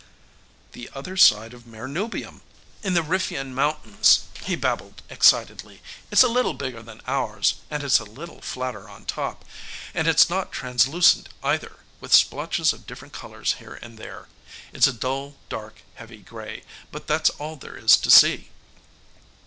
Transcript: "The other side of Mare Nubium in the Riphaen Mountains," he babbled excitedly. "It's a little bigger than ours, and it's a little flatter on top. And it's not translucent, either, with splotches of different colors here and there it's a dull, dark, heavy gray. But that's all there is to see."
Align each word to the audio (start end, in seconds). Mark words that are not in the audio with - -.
"The 0.71 0.89
other 0.95 1.15
side 1.15 1.53
of 1.53 1.67
Mare 1.67 1.87
Nubium 1.87 2.41
in 2.81 2.95
the 2.95 3.03
Riphaen 3.03 3.53
Mountains," 3.53 4.23
he 4.43 4.55
babbled 4.55 5.03
excitedly. 5.11 5.79
"It's 6.09 6.23
a 6.23 6.27
little 6.27 6.55
bigger 6.55 6.81
than 6.81 7.03
ours, 7.05 7.53
and 7.69 7.83
it's 7.83 7.99
a 7.99 8.03
little 8.03 8.41
flatter 8.41 8.89
on 8.89 9.05
top. 9.05 9.45
And 9.93 10.07
it's 10.07 10.27
not 10.27 10.51
translucent, 10.51 11.29
either, 11.43 11.81
with 11.99 12.15
splotches 12.15 12.73
of 12.73 12.87
different 12.87 13.13
colors 13.13 13.57
here 13.59 13.77
and 13.79 13.99
there 13.99 14.27
it's 14.73 14.87
a 14.87 14.93
dull, 14.93 15.35
dark, 15.49 15.83
heavy 15.93 16.17
gray. 16.23 16.63
But 16.91 17.05
that's 17.05 17.29
all 17.29 17.55
there 17.55 17.77
is 17.77 17.95
to 17.97 18.09
see." 18.09 18.49